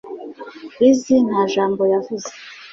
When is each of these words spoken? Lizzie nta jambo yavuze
Lizzie 0.79 1.19
nta 1.27 1.41
jambo 1.53 1.83
yavuze 1.93 2.29